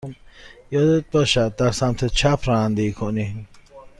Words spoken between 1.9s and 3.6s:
چپ رانندگی کنی.